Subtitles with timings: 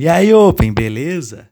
[0.00, 1.48] E aí, Open, beleza?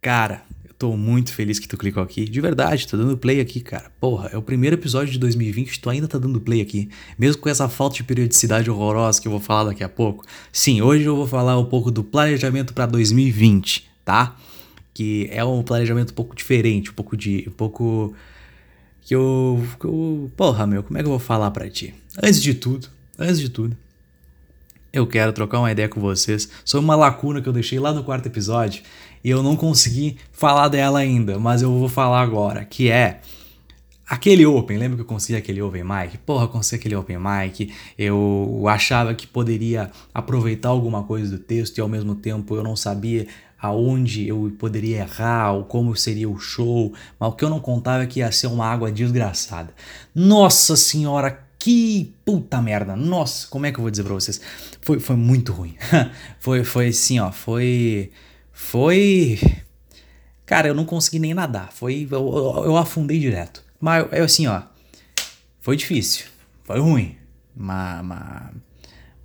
[0.00, 2.24] Cara, eu tô muito feliz que tu clicou aqui.
[2.24, 3.90] De verdade, tô dando play aqui, cara.
[4.00, 6.88] Porra, é o primeiro episódio de 2020 tu ainda tá dando play aqui.
[7.18, 10.24] Mesmo com essa falta de periodicidade horrorosa que eu vou falar daqui a pouco.
[10.52, 14.36] Sim, hoje eu vou falar um pouco do planejamento para 2020, tá?
[14.94, 17.46] Que é um planejamento um pouco diferente, um pouco de.
[17.48, 18.14] um pouco.
[19.02, 20.30] Que eu, que eu.
[20.36, 21.92] Porra, meu, como é que eu vou falar pra ti?
[22.22, 22.86] Antes de tudo,
[23.18, 23.76] antes de tudo,
[24.92, 28.02] eu quero trocar uma ideia com vocês sobre uma lacuna que eu deixei lá no
[28.02, 28.82] quarto episódio
[29.22, 33.20] e eu não consegui falar dela ainda, mas eu vou falar agora, que é
[34.08, 36.18] aquele open, lembra que eu consegui aquele open mic?
[36.18, 41.78] Porra, eu consegui aquele open mic, eu achava que poderia aproveitar alguma coisa do texto
[41.78, 43.28] e ao mesmo tempo eu não sabia
[43.62, 48.02] aonde eu poderia errar, ou como seria o show, mas o que eu não contava
[48.02, 49.74] é que ia ser uma água desgraçada.
[50.14, 52.96] Nossa senhora, que puta merda.
[52.96, 54.40] Nossa, como é que eu vou dizer pra vocês?
[54.80, 55.76] Foi, foi muito ruim.
[56.40, 57.30] foi, foi assim, ó.
[57.30, 58.10] Foi.
[58.50, 59.38] Foi.
[60.46, 61.70] Cara, eu não consegui nem nadar.
[61.70, 62.08] Foi.
[62.10, 63.62] Eu, eu, eu afundei direto.
[63.78, 64.62] Mas eu assim, ó.
[65.60, 66.26] Foi difícil.
[66.64, 67.16] Foi ruim.
[67.54, 68.04] Mas.
[68.06, 68.54] Mas,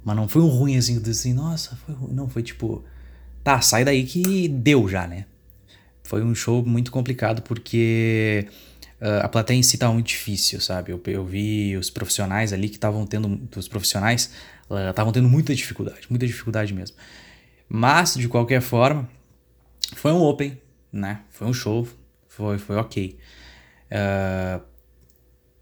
[0.03, 2.13] mas não foi um ruim assim, assim, nossa, foi ruim.
[2.13, 2.83] Não, foi tipo.
[3.43, 5.25] Tá, sai daí que deu já, né?
[6.03, 8.47] Foi um show muito complicado porque
[8.99, 10.91] a plateia em si estava muito difícil, sabe?
[10.91, 14.31] Eu, eu vi os profissionais ali que estavam tendo, os profissionais
[14.89, 16.95] estavam tendo muita dificuldade, muita dificuldade mesmo.
[17.67, 19.09] Mas, de qualquer forma,
[19.95, 20.59] foi um open,
[20.91, 21.21] né?
[21.29, 21.87] Foi um show,
[22.27, 23.17] foi, foi ok.
[23.91, 24.61] Uh,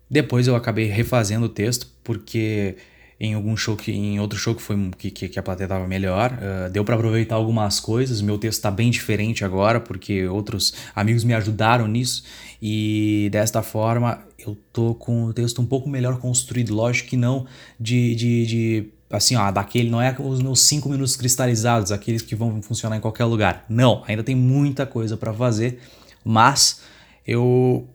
[0.10, 2.78] depois eu acabei refazendo o texto, porque
[3.24, 6.34] em algum show que em outro show que foi que, que a plateia tava melhor.
[6.34, 8.20] Uh, deu para aproveitar algumas coisas.
[8.20, 12.26] Meu texto está bem diferente agora porque outros amigos me ajudaram nisso.
[12.62, 16.76] E desta forma eu tô com o texto um pouco melhor construído.
[16.76, 17.46] Lógico que não
[17.80, 22.36] de, de, de assim ó daquele não é os meus cinco minutos cristalizados aqueles que
[22.36, 23.64] vão funcionar em qualquer lugar.
[23.70, 25.80] Não ainda tem muita coisa para fazer
[26.26, 26.82] mas
[27.26, 27.88] eu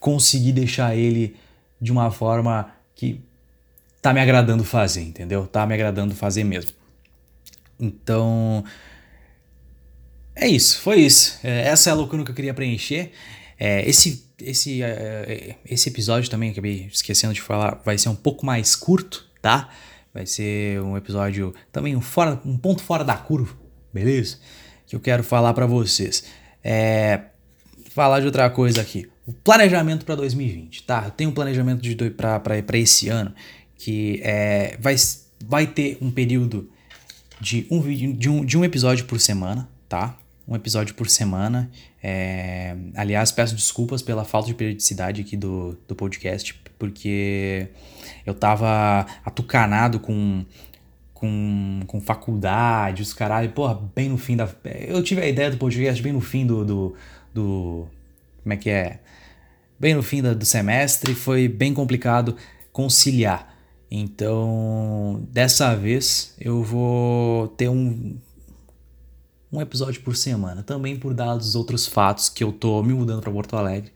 [0.00, 1.36] consegui deixar ele
[1.80, 3.20] de uma forma que
[4.04, 5.46] tá me agradando fazer, entendeu?
[5.46, 6.72] Tá me agradando fazer mesmo.
[7.80, 8.62] Então,
[10.36, 11.38] é isso, foi isso.
[11.42, 13.12] É, essa é a loucura que eu queria preencher.
[13.58, 18.44] É, esse, esse, é, esse episódio também, acabei esquecendo de falar, vai ser um pouco
[18.44, 19.70] mais curto, tá?
[20.12, 23.56] Vai ser um episódio também um, fora, um ponto fora da curva,
[23.90, 24.36] beleza?
[24.86, 26.24] Que eu quero falar para vocês.
[26.62, 27.22] É,
[27.88, 29.08] falar de outra coisa aqui.
[29.26, 31.04] O planejamento para 2020, tá?
[31.06, 31.80] Eu tenho um planejamento
[32.14, 33.34] para esse ano
[33.76, 34.94] que é, vai,
[35.46, 36.70] vai ter um período
[37.40, 37.80] de um,
[38.14, 40.16] de, um, de um episódio por semana, tá?
[40.46, 41.70] Um episódio por semana.
[42.02, 47.68] É, aliás, peço desculpas pela falta de periodicidade aqui do, do podcast, porque
[48.26, 50.44] eu tava atucanado com,
[51.12, 54.48] com, com faculdade, os caralho, porra, bem no fim da.
[54.86, 56.64] Eu tive a ideia do podcast bem no fim do.
[56.64, 56.96] do,
[57.32, 57.86] do
[58.42, 59.00] como é que é?
[59.78, 62.36] Bem no fim da, do semestre, foi bem complicado
[62.72, 63.53] conciliar.
[63.96, 68.18] Então, dessa vez eu vou ter um
[69.52, 73.30] um episódio por semana, também por dados outros fatos que eu tô me mudando para
[73.30, 73.92] Porto Alegre.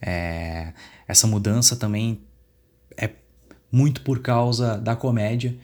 [0.00, 0.72] É,
[1.08, 2.20] essa mudança também
[2.96, 3.10] é
[3.72, 5.58] muito por causa da comédia.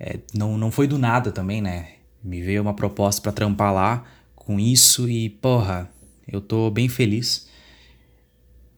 [0.00, 1.96] É, não, não foi do nada também, né?
[2.24, 5.90] Me veio uma proposta para trampar lá com isso e, porra,
[6.26, 7.46] eu tô bem feliz.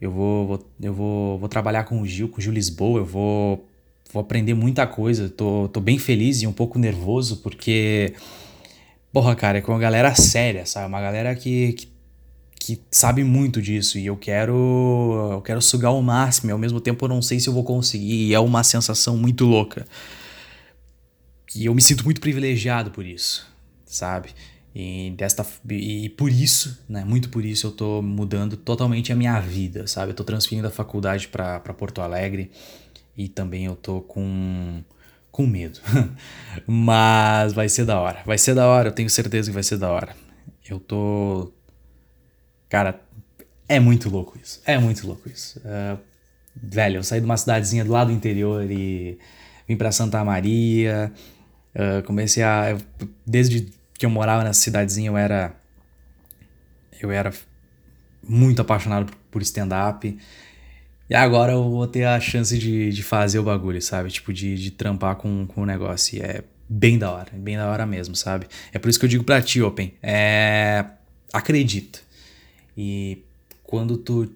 [0.01, 3.07] Eu vou, vou, eu vou, vou trabalhar com o Gil, com o Gil Lisboa, eu
[3.07, 3.69] vou
[4.15, 5.29] vou aprender muita coisa.
[5.29, 8.15] Tô, tô bem feliz e um pouco nervoso porque,
[9.13, 10.87] porra, cara, é com uma galera séria, sabe?
[10.87, 11.89] Uma galera que, que,
[12.61, 16.51] que, sabe muito disso e eu quero, eu quero sugar o máximo.
[16.51, 19.17] E ao mesmo tempo eu não sei se eu vou conseguir e é uma sensação
[19.17, 19.85] muito louca.
[21.57, 23.47] E eu me sinto muito privilegiado por isso,
[23.85, 24.31] sabe?
[24.75, 29.39] E, desta, e por isso, né, muito por isso, eu tô mudando totalmente a minha
[29.39, 30.11] vida, sabe?
[30.11, 32.51] Eu tô transferindo a faculdade para Porto Alegre
[33.17, 34.83] e também eu tô com
[35.31, 35.81] com medo.
[36.67, 38.23] Mas vai ser da hora.
[38.25, 40.15] Vai ser da hora, eu tenho certeza que vai ser da hora.
[40.69, 41.53] Eu tô
[42.69, 43.01] cara,
[43.69, 44.63] é muito louco isso.
[44.65, 45.61] É muito louco isso.
[45.61, 45.99] Uh,
[46.55, 49.19] velho, eu saí de uma cidadezinha do lado do interior e
[49.67, 51.13] vim para Santa Maria.
[51.75, 53.69] Uh, comecei a eu, desde
[53.99, 55.55] que eu morava nessa cidadezinha eu era
[57.01, 57.33] eu era
[58.23, 60.19] muito apaixonado por stand up
[61.09, 64.11] e agora eu vou ter a chance de, de fazer o bagulho, sabe?
[64.11, 66.17] Tipo, de, de trampar com, com o negócio.
[66.17, 68.47] E é bem da hora, bem da hora mesmo, sabe?
[68.73, 69.95] É por isso que eu digo pra ti, Open.
[70.03, 70.85] É.
[71.33, 72.01] Acredita.
[72.77, 73.23] E
[73.63, 74.31] quando tu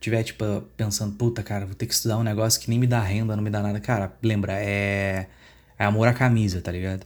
[0.00, 0.44] tiver, tipo,
[0.76, 3.42] pensando, puta, cara, vou ter que estudar um negócio que nem me dá renda, não
[3.42, 3.80] me dá nada.
[3.80, 5.26] Cara, lembra, é.
[5.78, 7.04] É amor à camisa, tá ligado?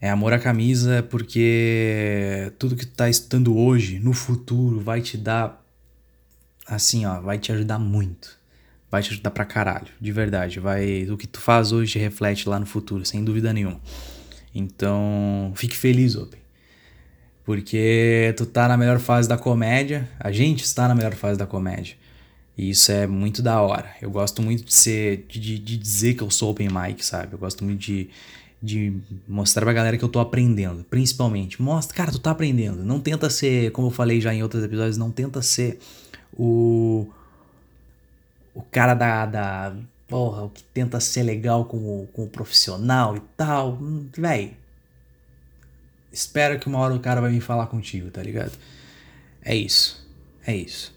[0.00, 5.16] É amor à camisa porque tudo que tu tá estudando hoje, no futuro, vai te
[5.16, 5.65] dar.
[6.66, 8.36] Assim, ó, vai te ajudar muito.
[8.90, 10.60] Vai te ajudar pra caralho, de verdade.
[10.60, 13.80] Vai, o que tu faz hoje reflete lá no futuro, sem dúvida nenhuma.
[14.54, 16.40] Então, fique feliz, Open.
[17.44, 21.46] Porque tu tá na melhor fase da comédia, a gente está na melhor fase da
[21.46, 21.94] comédia.
[22.56, 23.88] E isso é muito da hora.
[24.00, 27.34] Eu gosto muito de ser, de, de dizer que eu sou open mic, sabe?
[27.34, 28.08] Eu gosto muito de,
[28.60, 28.94] de
[29.28, 31.60] mostrar pra galera que eu tô aprendendo, principalmente.
[31.60, 32.82] Mostra, cara, tu tá aprendendo.
[32.82, 35.78] Não tenta ser, como eu falei já em outros episódios, não tenta ser
[36.32, 37.08] o
[38.54, 39.76] o cara da, da
[40.08, 43.74] porra, o que tenta ser legal com o, com o profissional e tal.
[43.74, 44.56] Hum, véi,
[46.12, 48.52] espera que uma hora o cara vai vir falar contigo, tá ligado?
[49.42, 50.06] É isso.
[50.46, 50.94] É isso.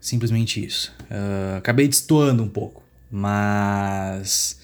[0.00, 0.94] Simplesmente isso.
[1.02, 4.60] Uh, acabei destoando um pouco, mas.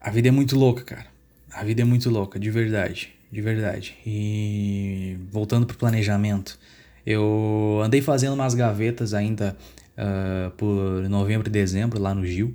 [0.00, 1.06] A vida é muito louca, cara.
[1.52, 3.14] A vida é muito louca, de verdade.
[3.30, 3.96] De verdade.
[4.06, 6.58] E voltando pro planejamento,
[7.06, 9.56] eu andei fazendo umas gavetas ainda
[9.98, 12.54] uh, por novembro e dezembro lá no Gil,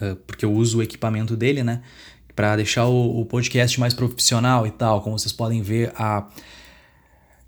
[0.00, 1.82] uh, porque eu uso o equipamento dele, né?
[2.34, 5.02] Para deixar o, o, podcast mais profissional e tal.
[5.02, 6.26] Como vocês podem ver, a,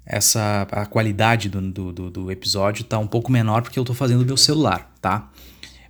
[0.05, 4.21] essa, a qualidade do, do, do episódio tá um pouco menor porque eu tô fazendo
[4.21, 5.31] no meu celular, tá?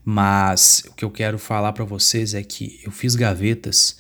[0.05, 3.99] Mas o que eu quero falar para vocês é que eu fiz gavetas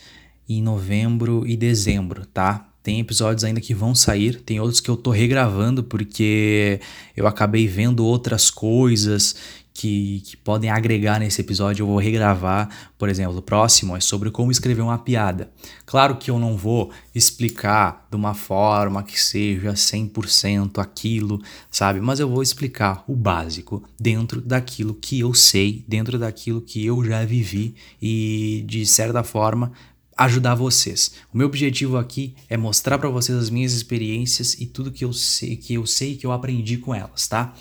[0.49, 2.72] em novembro e dezembro, tá?
[2.83, 6.81] Tem episódios ainda que vão sair, tem outros que eu tô regravando porque
[7.17, 9.37] eu acabei vendo outras coisas
[9.75, 11.83] que, que podem agregar nesse episódio.
[11.83, 12.69] Eu vou regravar,
[12.99, 15.51] por exemplo, o próximo é sobre como escrever uma piada.
[15.87, 21.41] Claro que eu não vou explicar de uma forma que seja 100% aquilo,
[21.71, 22.01] sabe?
[22.01, 27.03] Mas eu vou explicar o básico dentro daquilo que eu sei, dentro daquilo que eu
[27.05, 29.73] já vivi e de certa forma
[30.17, 31.15] ajudar vocês.
[31.33, 35.13] O meu objetivo aqui é mostrar para vocês as minhas experiências e tudo que eu
[35.13, 37.55] sei, que eu sei que eu aprendi com elas, tá?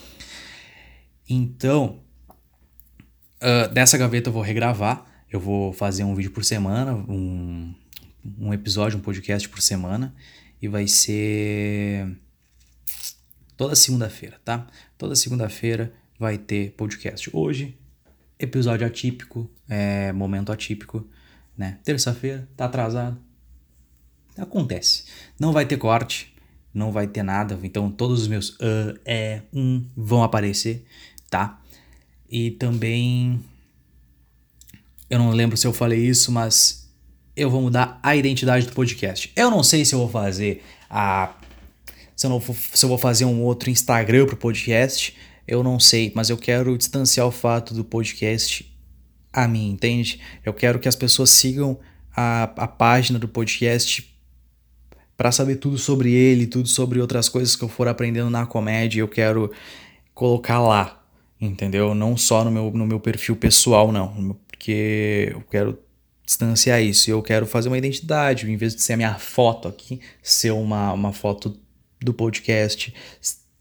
[1.30, 2.02] Então,
[3.42, 5.06] uh, dessa gaveta eu vou regravar.
[5.32, 7.74] Eu vou fazer um vídeo por semana, um,
[8.38, 10.14] um episódio, um podcast por semana.
[10.62, 12.18] E vai ser
[13.56, 14.68] toda segunda-feira, tá?
[14.98, 17.30] Toda segunda-feira vai ter podcast.
[17.32, 17.78] Hoje,
[18.38, 21.08] episódio atípico, é, momento atípico
[21.62, 21.78] né?
[21.84, 23.18] Terça-feira, tá atrasado.
[24.36, 25.06] Acontece.
[25.40, 26.34] Não vai ter corte,
[26.74, 30.84] não vai ter nada, então todos os meus uh, é, um vão aparecer,
[31.30, 31.62] tá?
[32.28, 33.40] E também
[35.08, 36.90] eu não lembro se eu falei isso, mas
[37.36, 39.32] eu vou mudar a identidade do podcast.
[39.36, 41.36] Eu não sei se eu vou fazer a
[42.16, 45.16] se eu, não, se eu vou fazer um outro Instagram pro podcast,
[45.48, 48.71] eu não sei, mas eu quero distanciar o fato do podcast
[49.34, 50.20] a mim, entende?
[50.46, 51.80] Eu quero que as pessoas sigam
[52.16, 54.12] a, a página do podcast
[55.16, 59.02] para saber tudo sobre ele, tudo sobre outras coisas que eu for aprendendo na comédia.
[59.02, 59.52] Eu quero
[60.14, 61.04] colocar lá,
[61.40, 61.94] entendeu?
[61.94, 65.80] Não só no meu, no meu perfil pessoal, não, porque eu quero
[66.26, 67.10] distanciar isso.
[67.12, 70.92] Eu quero fazer uma identidade, em vez de ser a minha foto aqui, ser uma,
[70.94, 71.58] uma foto
[72.00, 72.94] do podcast,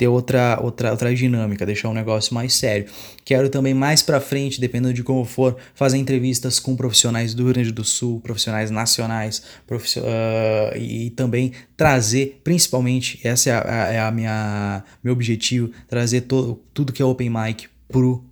[0.01, 2.87] ter outra, outra, outra dinâmica, deixar um negócio mais sério.
[3.23, 7.53] Quero também mais para frente, dependendo de como for, fazer entrevistas com profissionais do Rio
[7.53, 10.01] Grande do Sul, profissionais nacionais, profission...
[10.01, 16.59] Uh, e também trazer, principalmente, essa é a, é a minha meu objetivo, trazer to,
[16.73, 18.25] tudo que é open mic pro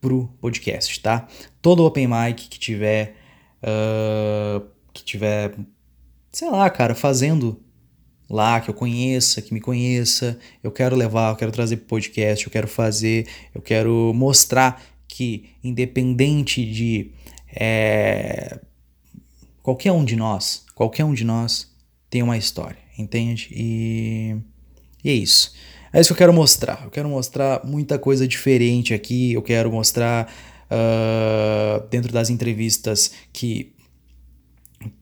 [0.00, 1.28] pro podcast, tá?
[1.62, 3.14] Todo open mic que tiver
[3.62, 5.54] uh, que tiver
[6.32, 7.60] sei lá, cara, fazendo
[8.28, 10.38] lá que eu conheça, que me conheça.
[10.62, 16.64] Eu quero levar, eu quero trazer podcast, eu quero fazer, eu quero mostrar que independente
[16.64, 17.10] de
[17.54, 18.60] é,
[19.62, 21.72] qualquer um de nós, qualquer um de nós
[22.10, 23.48] tem uma história, entende?
[23.50, 24.36] E,
[25.02, 25.54] e é isso.
[25.92, 26.82] É isso que eu quero mostrar.
[26.84, 29.32] Eu quero mostrar muita coisa diferente aqui.
[29.32, 30.30] Eu quero mostrar
[30.70, 33.72] uh, dentro das entrevistas que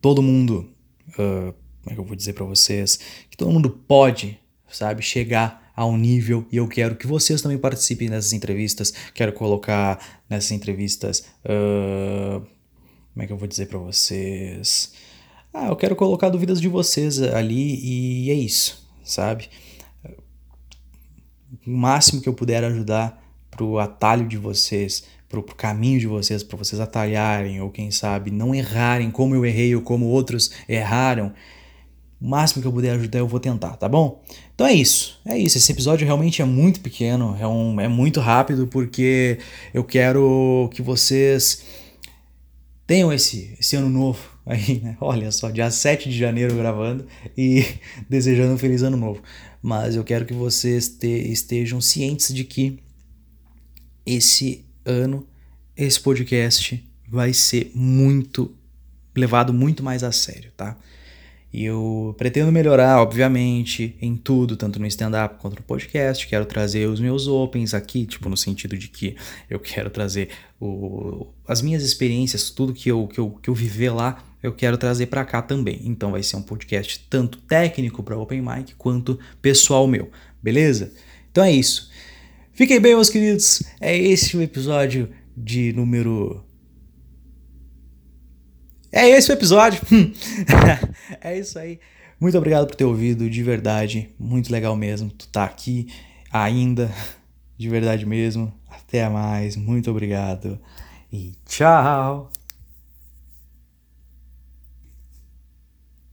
[0.01, 0.71] todo mundo
[1.19, 1.53] uh,
[1.87, 2.99] como é que eu vou dizer para vocês?
[3.31, 7.57] Que todo mundo pode, sabe, chegar a um nível e eu quero que vocês também
[7.57, 8.93] participem dessas entrevistas.
[9.15, 11.21] Quero colocar nessas entrevistas.
[11.45, 12.45] Uh,
[13.13, 14.95] como é que eu vou dizer para vocês?
[15.55, 19.49] Ah, eu quero colocar dúvidas de vocês ali e é isso, sabe?
[21.65, 26.43] O máximo que eu puder ajudar pro atalho de vocês, pro, pro caminho de vocês,
[26.43, 31.33] para vocês atalharem ou quem sabe não errarem como eu errei ou como outros erraram
[32.21, 34.23] o máximo que eu puder ajudar eu vou tentar, tá bom?
[34.55, 35.59] Então é isso, é isso.
[35.59, 39.39] Esse episódio realmente é muito pequeno, é, um, é muito rápido porque
[39.75, 41.63] eu quero que vocês
[42.87, 44.97] tenham esse, esse ano novo Aí, né?
[45.03, 47.05] Olha só, dia 7 de janeiro gravando
[47.37, 47.67] e
[48.09, 49.21] desejando um feliz ano novo.
[49.61, 52.79] Mas eu quero que vocês te, estejam cientes de que
[54.07, 55.27] esse ano,
[55.77, 58.55] esse podcast vai ser muito
[59.17, 60.79] levado muito mais a sério, tá?
[61.57, 66.27] E eu pretendo melhorar, obviamente, em tudo, tanto no stand-up quanto no podcast.
[66.27, 69.17] Quero trazer os meus opens aqui, tipo, no sentido de que
[69.49, 70.29] eu quero trazer
[70.61, 74.77] o, as minhas experiências, tudo que eu, que eu, que eu viver lá, eu quero
[74.77, 75.81] trazer para cá também.
[75.85, 80.11] Então vai ser um podcast tanto técnico para Open Mic quanto pessoal meu,
[80.43, 80.93] beleza?
[81.33, 81.91] Então é isso.
[82.53, 83.63] Fiquem bem, meus queridos.
[83.81, 86.45] É esse o episódio de número
[88.97, 89.81] é esse o episódio.
[91.21, 91.79] é isso aí.
[92.19, 94.09] Muito obrigado por ter ouvido, de verdade.
[94.19, 95.11] Muito legal mesmo.
[95.11, 95.89] Tu tá aqui
[96.33, 96.91] ainda,
[97.59, 98.53] de verdade mesmo.
[98.71, 99.55] Até mais.
[99.57, 100.59] Muito obrigado.
[101.13, 102.31] E tchau.